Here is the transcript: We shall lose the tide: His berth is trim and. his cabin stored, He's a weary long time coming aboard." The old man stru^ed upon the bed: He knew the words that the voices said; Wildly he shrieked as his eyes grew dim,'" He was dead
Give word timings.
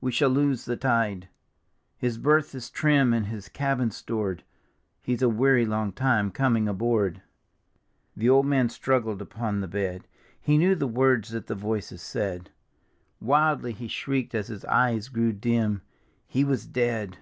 We 0.00 0.10
shall 0.10 0.30
lose 0.30 0.64
the 0.64 0.76
tide: 0.76 1.28
His 1.96 2.18
berth 2.18 2.56
is 2.56 2.70
trim 2.70 3.12
and. 3.12 3.26
his 3.26 3.48
cabin 3.48 3.92
stored, 3.92 4.42
He's 5.00 5.22
a 5.22 5.28
weary 5.28 5.64
long 5.64 5.92
time 5.92 6.32
coming 6.32 6.66
aboard." 6.66 7.22
The 8.16 8.28
old 8.28 8.46
man 8.46 8.66
stru^ed 8.66 9.20
upon 9.20 9.60
the 9.60 9.68
bed: 9.68 10.08
He 10.40 10.58
knew 10.58 10.74
the 10.74 10.88
words 10.88 11.28
that 11.28 11.46
the 11.46 11.54
voices 11.54 12.02
said; 12.02 12.50
Wildly 13.20 13.70
he 13.70 13.86
shrieked 13.86 14.34
as 14.34 14.48
his 14.48 14.64
eyes 14.64 15.06
grew 15.08 15.32
dim,'" 15.32 15.82
He 16.26 16.42
was 16.42 16.66
dead 16.66 17.18